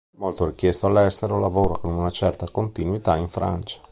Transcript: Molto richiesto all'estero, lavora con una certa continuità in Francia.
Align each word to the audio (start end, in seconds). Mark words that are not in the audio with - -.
Molto 0.17 0.45
richiesto 0.47 0.87
all'estero, 0.87 1.37
lavora 1.39 1.77
con 1.77 1.93
una 1.93 2.09
certa 2.09 2.49
continuità 2.49 3.17
in 3.17 3.29
Francia. 3.29 3.81